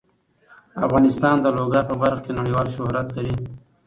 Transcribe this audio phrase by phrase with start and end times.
[0.85, 3.35] افغانستان د لوگر په برخه کې نړیوال شهرت لري.